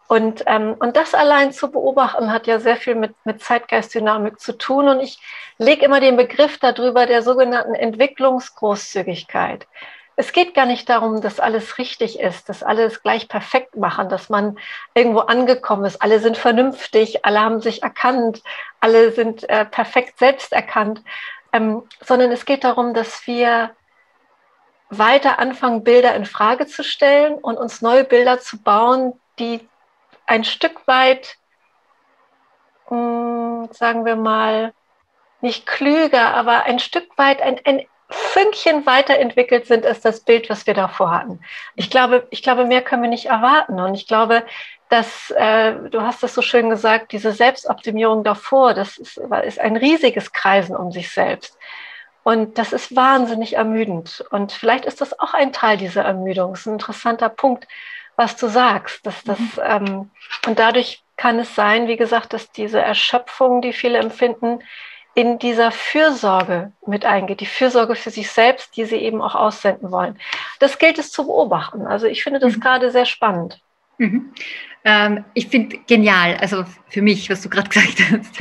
[0.09, 4.57] Und, ähm, und das allein zu beobachten, hat ja sehr viel mit, mit Zeitgeistdynamik zu
[4.57, 4.89] tun.
[4.89, 5.19] Und ich
[5.59, 9.67] lege immer den Begriff darüber der sogenannten Entwicklungsgroßzügigkeit
[10.17, 14.31] es geht gar nicht darum, dass alles richtig ist, dass alles gleich perfekt machen, dass
[14.31, 14.59] man
[14.95, 16.01] irgendwo angekommen ist.
[16.01, 18.43] Alle sind vernünftig, alle haben sich erkannt,
[18.81, 21.03] alle sind äh, perfekt selbst erkannt,
[21.53, 23.71] ähm, sondern es geht darum, dass wir
[24.89, 29.69] weiter anfangen, Bilder in Frage zu stellen und uns neue Bilder zu bauen, die
[30.27, 31.37] ein Stück weit,
[32.89, 34.73] hm, sagen wir mal,
[35.41, 40.67] nicht klüger, aber ein Stück weit ein, ein Fünkchen weiterentwickelt sind als das Bild, was
[40.67, 41.41] wir davor hatten.
[41.75, 43.81] Ich glaube, ich glaube, mehr können wir nicht erwarten.
[43.81, 44.45] Und ich glaube,
[44.89, 49.77] dass, äh, du hast das so schön gesagt, diese Selbstoptimierung davor, das ist, ist ein
[49.77, 51.59] riesiges Kreisen um sich selbst.
[52.23, 54.25] Und das ist wahnsinnig ermüdend.
[54.31, 56.53] Und vielleicht ist das auch ein Teil dieser Ermüdung.
[56.53, 57.67] Das ist ein interessanter Punkt,
[58.17, 59.07] was du sagst.
[59.07, 59.63] Dass das, mhm.
[59.63, 60.11] ähm,
[60.47, 64.61] und dadurch kann es sein, wie gesagt, dass diese Erschöpfung, die viele empfinden,
[65.15, 69.91] in dieser Fürsorge mit eingeht, die Fürsorge für sich selbst, die sie eben auch aussenden
[69.91, 70.19] wollen.
[70.59, 71.87] Das gilt es zu beobachten.
[71.87, 72.61] Also ich finde das mhm.
[72.61, 73.59] gerade sehr spannend.
[73.97, 74.35] Mhm.
[74.89, 78.39] Ähm, ich finde genial, also für mich, was du gerade gesagt hast,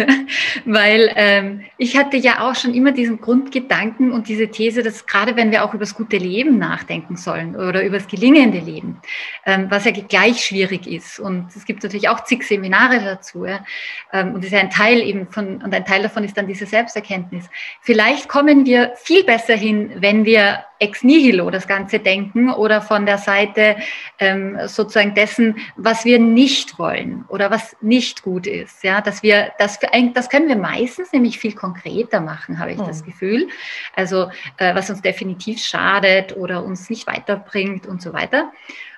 [0.66, 5.36] weil ähm, ich hatte ja auch schon immer diesen Grundgedanken und diese These, dass gerade
[5.36, 9.02] wenn wir auch über das gute Leben nachdenken sollen oder über das gelingende Leben,
[9.48, 11.20] ähm, was ja gleich schwierig ist.
[11.20, 13.66] Und es gibt natürlich auch zig Seminare dazu ja,
[14.14, 16.68] ähm, und ist ja ein Teil eben von, und ein Teil davon ist dann diese
[16.68, 17.50] Selbsterkenntnis.
[17.82, 23.06] Vielleicht kommen wir viel besser hin, wenn wir ex nihilo das Ganze denken oder von
[23.06, 23.78] der Seite
[24.20, 28.84] ähm, sozusagen dessen, was wir nicht wollen oder was nicht gut ist.
[28.84, 29.80] Ja, dass wir, das,
[30.14, 32.86] das können wir meistens nämlich viel konkreter machen, habe ich mhm.
[32.86, 33.48] das Gefühl.
[33.96, 38.52] Also, äh, was uns definitiv schadet oder uns nicht weiterbringt und so weiter.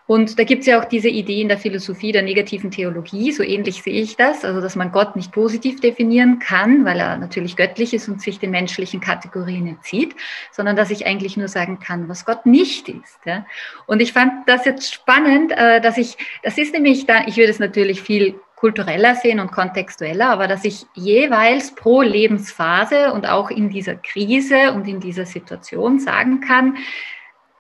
[0.07, 3.43] Und da gibt es ja auch diese Idee in der Philosophie der negativen Theologie, so
[3.43, 7.57] ähnlich sehe ich das, also dass man Gott nicht positiv definieren kann, weil er natürlich
[7.57, 10.15] göttlich ist und sich den menschlichen Kategorien entzieht,
[10.51, 13.19] sondern dass ich eigentlich nur sagen kann, was Gott nicht ist.
[13.25, 13.45] Ja.
[13.85, 17.51] Und ich fand das jetzt spannend, äh, dass ich, das ist nämlich da, ich würde
[17.51, 23.51] es natürlich viel kultureller sehen und kontextueller, aber dass ich jeweils pro Lebensphase und auch
[23.51, 26.77] in dieser Krise und in dieser Situation sagen kann,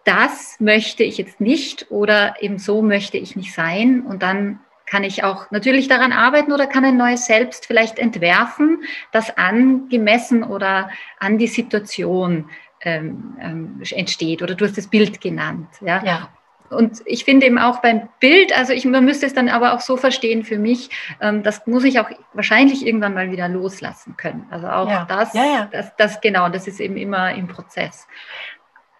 [0.07, 4.01] das möchte ich jetzt nicht oder eben so möchte ich nicht sein.
[4.01, 8.83] Und dann kann ich auch natürlich daran arbeiten oder kann ein neues Selbst vielleicht entwerfen,
[9.11, 10.89] das angemessen oder
[11.19, 12.49] an die Situation
[12.81, 14.41] ähm, ähm, entsteht.
[14.41, 15.67] Oder du hast das Bild genannt.
[15.81, 16.01] Ja?
[16.05, 16.29] ja.
[16.69, 19.81] Und ich finde eben auch beim Bild, also ich, man müsste es dann aber auch
[19.81, 20.89] so verstehen für mich,
[21.21, 24.45] ähm, das muss ich auch wahrscheinlich irgendwann mal wieder loslassen können.
[24.51, 25.05] Also auch ja.
[25.05, 28.07] Das, ja, das, das, genau, das ist eben immer im Prozess.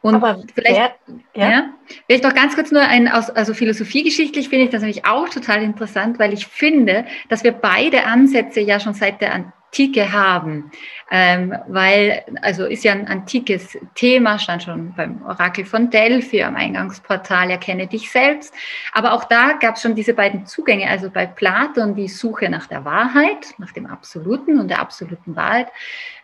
[0.07, 1.49] Und Aber vielleicht, wer, ja?
[1.49, 1.69] ja?
[2.05, 6.17] vielleicht noch ganz kurz nur ein, also philosophiegeschichtlich finde ich das nämlich auch total interessant,
[6.17, 10.71] weil ich finde, dass wir beide Ansätze ja schon seit der Antike haben,
[11.11, 16.55] ähm, weil, also ist ja ein antikes Thema, stand schon beim Orakel von Delphi, am
[16.55, 18.53] Eingangsportal Erkenne dich selbst,
[18.93, 22.67] aber auch da gab es schon diese beiden Zugänge, also bei Platon die Suche nach
[22.67, 25.67] der Wahrheit, nach dem Absoluten und der absoluten Wahrheit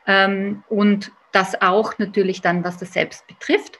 [0.07, 3.79] ähm, und das auch natürlich dann, was das Selbst betrifft.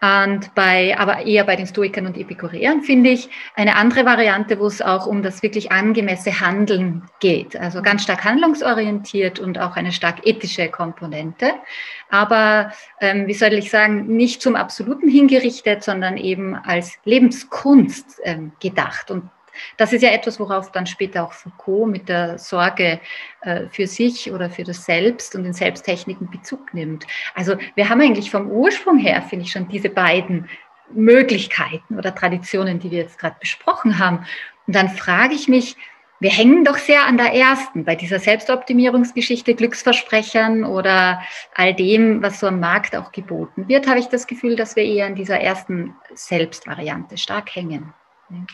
[0.00, 4.66] Und bei, aber eher bei den Stoikern und Epikureern finde ich eine andere Variante, wo
[4.66, 7.56] es auch um das wirklich angemessene Handeln geht.
[7.56, 11.52] Also ganz stark handlungsorientiert und auch eine stark ethische Komponente.
[12.10, 18.52] Aber, ähm, wie soll ich sagen, nicht zum Absoluten hingerichtet, sondern eben als Lebenskunst ähm,
[18.60, 19.10] gedacht.
[19.10, 19.30] Und
[19.76, 23.00] das ist ja etwas, worauf dann später auch Foucault mit der Sorge
[23.42, 27.06] äh, für sich oder für das Selbst und den Selbsttechniken Bezug nimmt.
[27.34, 30.48] Also wir haben eigentlich vom Ursprung her, finde ich, schon diese beiden
[30.92, 34.26] Möglichkeiten oder Traditionen, die wir jetzt gerade besprochen haben.
[34.66, 35.76] Und dann frage ich mich,
[36.20, 41.20] wir hängen doch sehr an der ersten, bei dieser Selbstoptimierungsgeschichte, Glücksversprechern oder
[41.54, 44.84] all dem, was so am Markt auch geboten wird, habe ich das Gefühl, dass wir
[44.84, 47.92] eher an dieser ersten Selbstvariante stark hängen.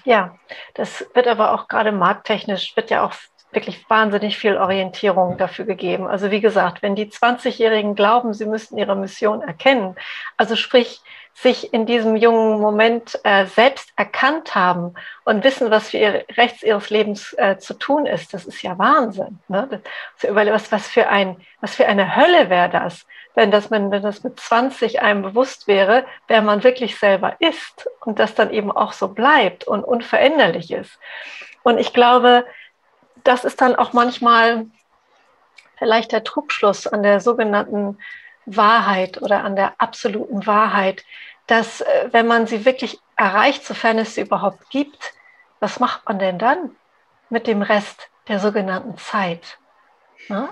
[0.04, 0.37] Ja,
[0.74, 3.14] das wird aber auch gerade markttechnisch, wird ja auch
[3.52, 6.06] wirklich wahnsinnig viel Orientierung dafür gegeben.
[6.06, 9.96] Also wie gesagt, wenn die 20-Jährigen glauben, sie müssten ihre Mission erkennen,
[10.37, 11.00] also sprich,
[11.35, 16.62] sich in diesem jungen Moment äh, selbst erkannt haben und wissen, was für ihr rechts
[16.62, 19.38] ihres Lebens äh, zu tun ist, das ist ja Wahnsinn.
[19.49, 19.81] Ne?
[20.21, 24.03] Das, was, was, für ein, was für eine Hölle wäre das, wenn das, wenn, wenn
[24.03, 28.71] das mit 20 einem bewusst wäre, wer man wirklich selber ist und das dann eben
[28.71, 30.99] auch so bleibt und unveränderlich ist.
[31.62, 32.45] Und ich glaube,
[33.25, 34.66] das ist dann auch manchmal
[35.79, 37.99] vielleicht der Trugschluss an der sogenannten
[38.57, 41.05] Wahrheit oder an der absoluten Wahrheit,
[41.47, 45.13] dass äh, wenn man sie wirklich erreicht, sofern es sie überhaupt gibt,
[45.59, 46.77] was macht man denn dann
[47.29, 49.59] mit dem Rest der sogenannten Zeit?
[50.29, 50.49] Ne?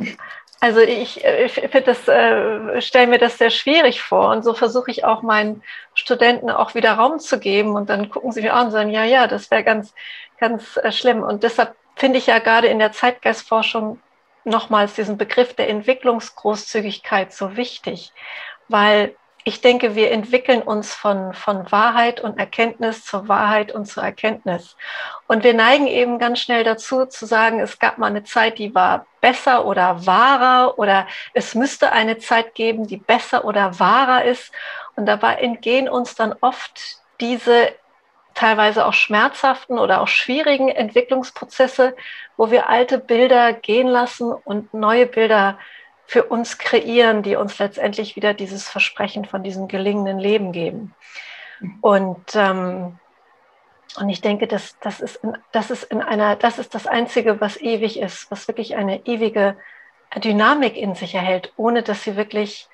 [0.61, 4.55] Also ich, äh, ich finde das, äh, stelle mir das sehr schwierig vor und so
[4.55, 5.63] versuche ich auch meinen
[5.95, 9.05] Studenten auch wieder Raum zu geben und dann gucken sie mir an und sagen, ja,
[9.05, 9.95] ja, das wäre ganz,
[10.39, 11.23] ganz äh, schlimm.
[11.23, 14.01] Und deshalb finde ich ja gerade in der Zeitgeistforschung
[14.44, 18.12] nochmals diesen Begriff der Entwicklungsgroßzügigkeit so wichtig,
[18.68, 24.03] weil ich denke, wir entwickeln uns von, von Wahrheit und Erkenntnis zur Wahrheit und zur
[24.03, 24.77] Erkenntnis.
[25.27, 28.74] Und wir neigen eben ganz schnell dazu zu sagen, es gab mal eine Zeit, die
[28.74, 34.53] war besser oder wahrer oder es müsste eine Zeit geben, die besser oder wahrer ist.
[34.96, 37.72] Und dabei entgehen uns dann oft diese
[38.38, 41.96] teilweise auch schmerzhaften oder auch schwierigen Entwicklungsprozesse,
[42.37, 45.59] wo wir alte Bilder gehen lassen und neue Bilder
[46.07, 50.94] für uns kreieren, die uns letztendlich wieder dieses Versprechen von diesem gelingenden Leben geben.
[51.81, 53.01] Und, ähm,
[53.98, 57.40] und ich denke, das, das, ist in, das, ist in einer, das ist das Einzige,
[57.40, 59.57] was ewig ist, was wirklich eine ewige
[60.14, 62.68] Dynamik in sich erhält, ohne dass sie wirklich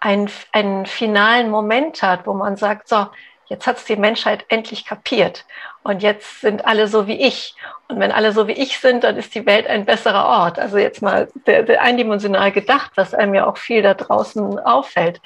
[0.00, 3.06] einen, einen finalen Moment hat, wo man sagt, so,
[3.46, 5.44] jetzt hat es die Menschheit endlich kapiert
[5.82, 7.54] und jetzt sind alle so wie ich.
[7.88, 10.58] Und wenn alle so wie ich sind, dann ist die Welt ein besserer Ort.
[10.58, 15.20] Also jetzt mal der, der eindimensional gedacht, was einem ja auch viel da draußen auffällt.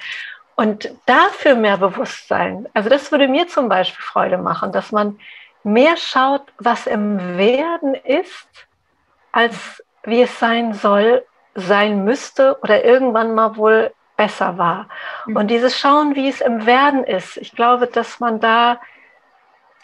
[0.55, 2.67] Und dafür mehr Bewusstsein.
[2.73, 5.17] Also das würde mir zum Beispiel Freude machen, dass man
[5.63, 8.47] mehr schaut, was im Werden ist,
[9.31, 11.23] als wie es sein soll,
[11.55, 14.89] sein müsste oder irgendwann mal wohl besser war.
[15.25, 15.37] Mhm.
[15.37, 18.81] Und dieses Schauen, wie es im Werden ist, ich glaube, dass man da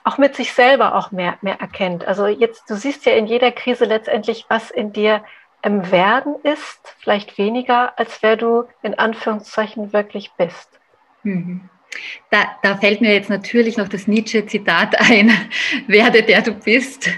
[0.03, 2.05] auch mit sich selber auch mehr, mehr erkennt.
[2.05, 5.23] Also jetzt, du siehst ja in jeder Krise letztendlich, was in dir
[5.61, 10.79] im Werden ist, vielleicht weniger, als wer du in Anführungszeichen wirklich bist.
[11.23, 11.69] Mhm.
[12.29, 15.31] Da, da, fällt mir jetzt natürlich noch das Nietzsche-Zitat ein,
[15.87, 17.09] werde der du bist.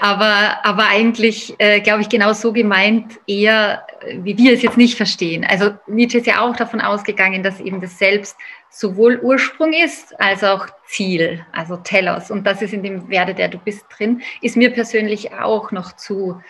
[0.00, 4.96] Aber, aber eigentlich, äh, glaube ich, genau so gemeint, eher, wie wir es jetzt nicht
[4.96, 5.44] verstehen.
[5.44, 8.36] Also Nietzsche ist ja auch davon ausgegangen, dass eben das Selbst
[8.70, 12.30] sowohl Ursprung ist als auch Ziel, also Telos.
[12.30, 15.96] Und das ist in dem Werde der du bist drin, ist mir persönlich auch noch
[15.96, 16.40] zu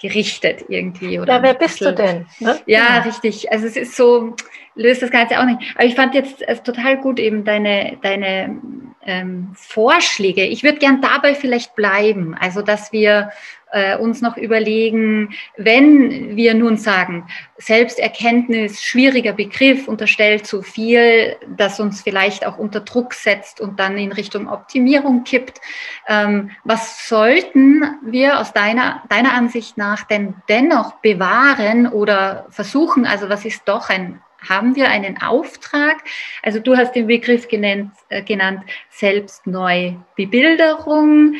[0.00, 1.18] gerichtet irgendwie.
[1.18, 2.26] Oder ja, wer bist du denn?
[2.38, 2.60] Ne?
[2.66, 3.50] Ja, ja, richtig.
[3.50, 4.36] Also es ist so,
[4.74, 5.60] löst das Ganze auch nicht.
[5.74, 8.60] Aber ich fand jetzt äh, total gut eben deine, deine
[9.06, 10.44] ähm, Vorschläge.
[10.44, 12.36] Ich würde gern dabei vielleicht bleiben.
[12.38, 13.30] Also, dass wir
[13.74, 17.26] äh, uns noch überlegen, wenn wir nun sagen,
[17.58, 23.98] Selbsterkenntnis, schwieriger Begriff, unterstellt zu viel, das uns vielleicht auch unter Druck setzt und dann
[23.98, 25.60] in Richtung Optimierung kippt.
[26.06, 33.06] Ähm, was sollten wir aus deiner, deiner Ansicht nach denn dennoch bewahren oder versuchen?
[33.06, 35.96] Also was ist doch ein haben wir einen Auftrag?
[36.42, 41.34] Also du hast den Begriff genannt, äh, genannt Selbstneubebilderung.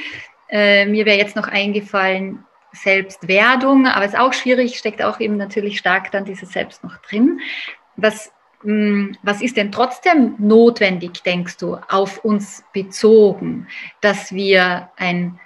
[0.49, 5.79] Äh, mir wäre jetzt noch eingefallen, Selbstwerdung, aber ist auch schwierig, steckt auch eben natürlich
[5.79, 7.41] stark dann dieses Selbst noch drin.
[7.97, 13.69] Was, mh, hm, was ist denn trotzdem notwendig, denkst du, auf uns bezogen,
[14.01, 15.39] dass wir ein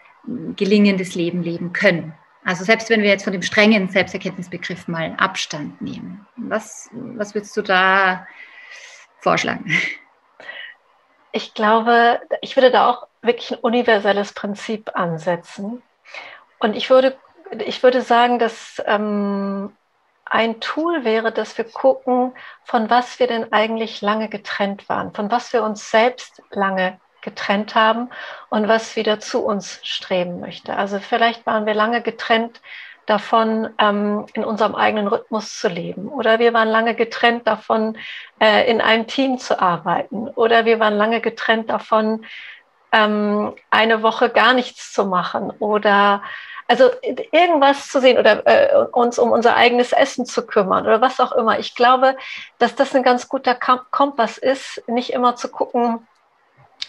[0.56, 2.14] gelingendes Leben leben können?
[2.48, 7.54] Also selbst wenn wir jetzt von dem strengen Selbsterkenntnisbegriff mal Abstand nehmen, was, was würdest
[7.58, 8.26] du da
[9.20, 9.70] vorschlagen?
[11.32, 15.82] ich glaube, ich würde da auch wirklich ein universelles Prinzip ansetzen.
[16.58, 17.18] Und ich würde,
[17.66, 19.76] ich würde sagen, dass ähm,
[20.24, 22.32] ein Tool wäre, dass wir gucken,
[22.64, 27.74] von was wir denn eigentlich lange getrennt waren, von was wir uns selbst lange getrennt
[27.74, 28.08] haben
[28.48, 30.76] und was wieder zu uns streben möchte.
[30.76, 32.60] Also vielleicht waren wir lange getrennt
[33.06, 36.08] davon, ähm, in unserem eigenen Rhythmus zu leben.
[36.08, 37.96] Oder wir waren lange getrennt davon,
[38.40, 40.28] äh, in einem Team zu arbeiten.
[40.28, 42.24] Oder wir waren lange getrennt davon,
[42.92, 45.50] ähm, eine Woche gar nichts zu machen.
[45.58, 46.22] Oder
[46.70, 46.90] also
[47.32, 51.32] irgendwas zu sehen oder äh, uns um unser eigenes Essen zu kümmern oder was auch
[51.32, 51.58] immer.
[51.58, 52.14] Ich glaube,
[52.58, 56.06] dass das ein ganz guter Kompass ist, nicht immer zu gucken,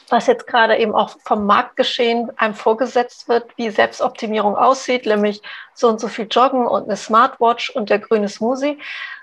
[0.10, 5.42] was jetzt gerade eben auch vom Marktgeschehen einem vorgesetzt wird, wie Selbstoptimierung aussieht, nämlich
[5.74, 8.80] so und so viel Joggen und eine Smartwatch und der grüne Smoothie,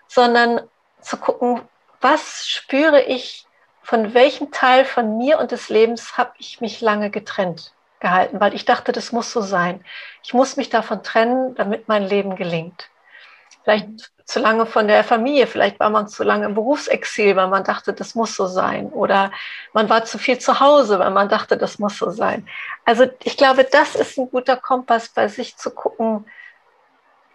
[0.07, 0.61] sondern
[1.01, 1.63] zu gucken,
[2.01, 3.47] was spüre ich,
[3.83, 8.55] von welchem Teil von mir und des Lebens habe ich mich lange getrennt gehalten, weil
[8.55, 9.85] ich dachte, das muss so sein.
[10.23, 12.91] Ich muss mich davon trennen, damit mein Leben gelingt.
[13.63, 17.63] Vielleicht zu lange von der Familie, vielleicht war man zu lange im Berufsexil, weil man
[17.63, 18.89] dachte, das muss so sein.
[18.89, 19.31] Oder
[19.73, 22.47] man war zu viel zu Hause, weil man dachte, das muss so sein.
[22.85, 26.27] Also ich glaube, das ist ein guter Kompass, bei sich zu gucken,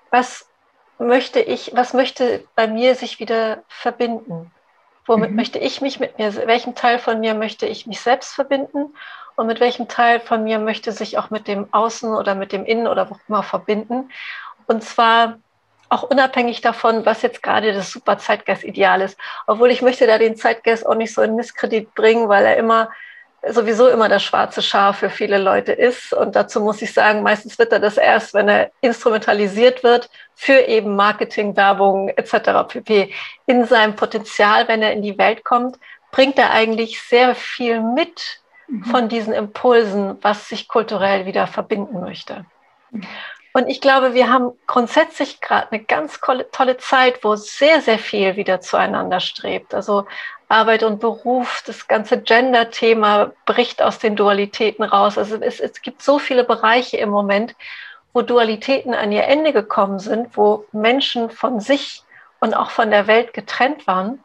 [0.09, 0.49] was
[0.99, 4.51] möchte ich, was möchte bei mir sich wieder verbinden?
[5.05, 5.37] Womit mhm.
[5.37, 8.93] möchte ich mich mit mir, welchem Teil von mir möchte ich mich selbst verbinden
[9.37, 12.65] und mit welchem Teil von mir möchte sich auch mit dem Außen oder mit dem
[12.65, 14.11] Innen oder wo immer verbinden?
[14.67, 15.39] Und zwar
[15.91, 19.17] auch unabhängig davon, was jetzt gerade das super Zeitgeist-Ideal ist.
[19.45, 22.89] Obwohl ich möchte da den Zeitgeist auch nicht so in Misskredit bringen, weil er immer
[23.45, 26.13] sowieso immer das schwarze Schaf für viele Leute ist.
[26.13, 30.59] Und dazu muss ich sagen, meistens wird er das erst, wenn er instrumentalisiert wird für
[30.61, 32.67] eben Marketing, Werbung etc.
[32.67, 33.13] pp.
[33.47, 35.77] In seinem Potenzial, wenn er in die Welt kommt,
[36.11, 38.85] bringt er eigentlich sehr viel mit mhm.
[38.85, 42.45] von diesen Impulsen, was sich kulturell wieder verbinden möchte.
[43.53, 46.19] Und ich glaube, wir haben grundsätzlich gerade eine ganz
[46.51, 49.73] tolle Zeit, wo sehr, sehr viel wieder zueinander strebt.
[49.73, 50.05] Also
[50.47, 55.17] Arbeit und Beruf, das ganze Gender-Thema bricht aus den Dualitäten raus.
[55.17, 57.55] Also es, es gibt so viele Bereiche im Moment,
[58.13, 62.03] wo Dualitäten an ihr Ende gekommen sind, wo Menschen von sich
[62.39, 64.23] und auch von der Welt getrennt waren,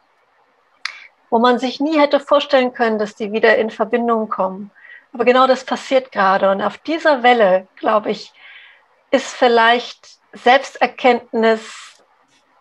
[1.29, 4.71] wo man sich nie hätte vorstellen können, dass die wieder in Verbindung kommen.
[5.13, 6.51] Aber genau das passiert gerade.
[6.51, 8.33] Und auf dieser Welle, glaube ich,
[9.11, 12.03] ist vielleicht Selbsterkenntnis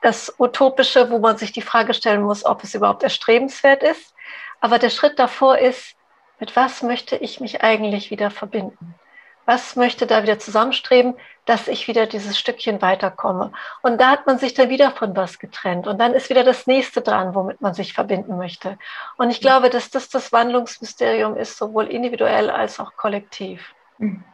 [0.03, 4.15] das Utopische, wo man sich die Frage stellen muss, ob es überhaupt erstrebenswert ist.
[4.61, 5.97] Aber der Schritt davor ist,
[6.39, 8.95] mit was möchte ich mich eigentlich wieder verbinden?
[9.47, 13.53] Was möchte da wieder zusammenstreben, dass ich wieder dieses Stückchen weiterkomme?
[13.83, 15.87] Und da hat man sich dann wieder von was getrennt.
[15.87, 18.77] Und dann ist wieder das nächste dran, womit man sich verbinden möchte.
[19.17, 23.73] Und ich glaube, dass das das Wandlungsmysterium ist, sowohl individuell als auch kollektiv.
[23.99, 24.25] Mhm.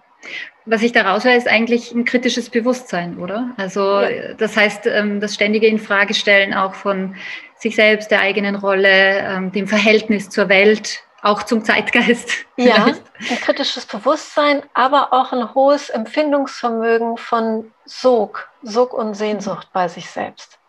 [0.65, 3.51] Was ich daraus höre, ist eigentlich ein kritisches Bewusstsein, oder?
[3.57, 4.35] Also ja.
[4.35, 7.17] das heißt, ähm, das ständige Infragestellen auch von
[7.57, 12.31] sich selbst, der eigenen Rolle, ähm, dem Verhältnis zur Welt, auch zum Zeitgeist.
[12.57, 19.89] Ja, ein kritisches Bewusstsein, aber auch ein hohes Empfindungsvermögen von Sog, Sog und Sehnsucht bei
[19.89, 20.61] sich selbst.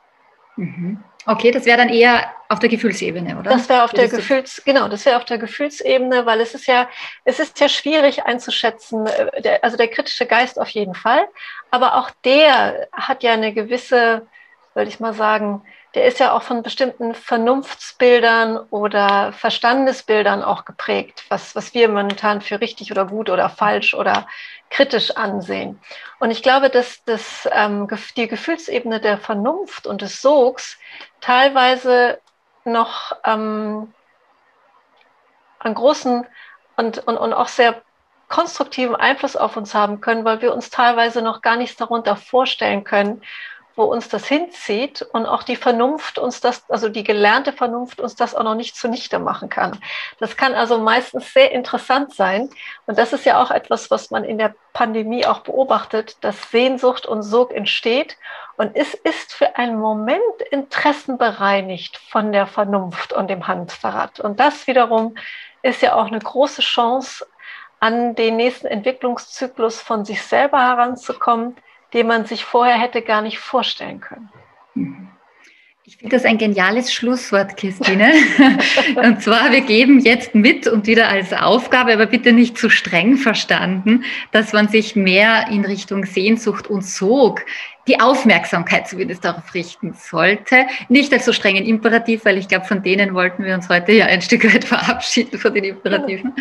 [0.56, 1.04] Mhm.
[1.26, 3.52] Okay, das wäre dann eher auf der Gefühlsebene, oder?
[3.52, 6.90] Das wäre auf der Gefühls, genau, das wäre auf der Gefühlsebene, weil es ist ja,
[7.24, 11.28] es ist ja schwierig einzuschätzen, äh, also der kritische Geist auf jeden Fall,
[11.72, 14.28] aber auch der hat ja eine gewisse,
[14.74, 15.64] würde ich mal sagen,
[15.96, 22.42] der ist ja auch von bestimmten Vernunftsbildern oder Verstandesbildern auch geprägt, was, was wir momentan
[22.42, 24.28] für richtig oder gut oder falsch oder
[24.74, 25.80] kritisch ansehen.
[26.20, 30.80] Und ich glaube, dass, dass ähm, die Gefühlsebene der Vernunft und des Sogs
[31.22, 32.20] teilweise
[32.66, 33.94] noch ähm,
[35.60, 36.26] einen großen
[36.76, 37.84] und, und, und auch sehr
[38.30, 42.84] konstruktiven Einfluss auf uns haben können, weil wir uns teilweise noch gar nichts darunter vorstellen
[42.84, 43.22] können,
[43.76, 48.16] wo uns das hinzieht und auch die Vernunft uns das, also die gelernte Vernunft uns
[48.16, 49.80] das auch noch nicht zunichte machen kann.
[50.20, 52.50] Das kann also meistens sehr interessant sein.
[52.86, 57.06] Und das ist ja auch etwas, was man in der Pandemie auch beobachtet, dass Sehnsucht
[57.06, 58.18] und Sog entsteht.
[58.58, 64.20] Und es ist für einen Moment interessenbereinigt von der Vernunft und dem Hamsterrad.
[64.20, 65.16] Und das wiederum
[65.64, 67.26] ist ja auch eine große Chance,
[67.84, 71.58] an den nächsten Entwicklungszyklus von sich selber heranzukommen,
[71.94, 74.30] den man sich vorher hätte gar nicht vorstellen können.
[75.86, 78.14] Ich finde das ein geniales Schlusswort, Christine.
[78.96, 83.18] und zwar, wir geben jetzt mit und wieder als Aufgabe, aber bitte nicht zu streng
[83.18, 87.46] verstanden, dass man sich mehr in Richtung Sehnsucht und Sog
[87.88, 90.68] die Aufmerksamkeit zumindest darauf richten sollte.
[90.88, 94.06] Nicht als so strengen Imperativ, weil ich glaube, von denen wollten wir uns heute ja
[94.06, 96.34] ein Stück weit verabschieden, von den Imperativen.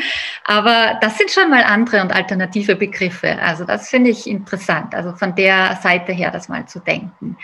[0.45, 3.38] Aber das sind schon mal andere und alternative Begriffe.
[3.40, 7.36] Also das finde ich interessant, also von der Seite her das mal zu denken.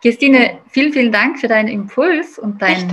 [0.00, 2.88] Christine, vielen, vielen Dank für deinen Impuls und deinen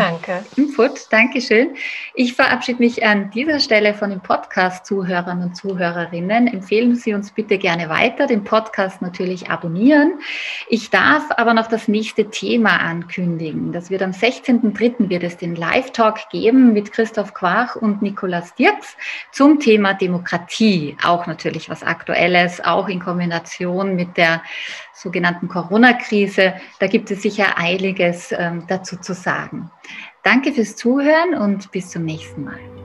[0.56, 1.06] Input.
[1.12, 1.76] Dankeschön.
[2.16, 6.48] Ich verabschiede mich an dieser Stelle von den Podcast-Zuhörern und Zuhörerinnen.
[6.48, 10.14] Empfehlen Sie uns bitte gerne weiter, den Podcast natürlich abonnieren.
[10.70, 13.72] Ich darf aber noch das nächste Thema ankündigen.
[13.72, 15.10] Das wird am 16.03.
[15.10, 18.96] wird es den Live-Talk geben mit Christoph Quach und Nikolaus Dirks
[19.32, 20.98] zum Thema Demokratie.
[21.04, 24.42] Auch natürlich was Aktuelles, auch in Kombination mit der
[24.94, 26.54] sogenannten Corona-Krise.
[26.80, 29.70] Da gibt es sicher einiges ähm, dazu zu sagen.
[30.24, 32.85] Danke fürs Zuhören und bis zum nächsten Mal.